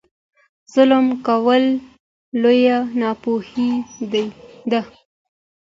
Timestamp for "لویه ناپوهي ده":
2.41-4.79